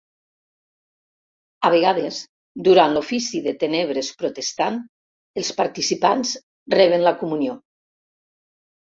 A 1.67 1.69
vegades, 1.73 2.21
durant 2.67 2.95
l'Ofici 2.95 3.41
de 3.47 3.53
Tenebres 3.63 4.09
Protestant, 4.21 4.79
els 5.41 5.51
participants 5.59 6.31
reben 6.75 7.05
la 7.09 7.13
Comunió. 7.21 7.59